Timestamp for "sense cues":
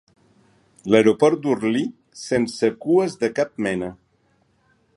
2.21-3.19